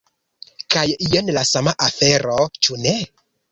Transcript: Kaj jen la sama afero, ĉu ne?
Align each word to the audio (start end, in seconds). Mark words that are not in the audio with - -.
Kaj 0.75 0.85
jen 1.15 1.29
la 1.37 1.45
sama 1.51 1.75
afero, 1.91 2.41
ĉu 2.65 2.83
ne? 2.89 2.97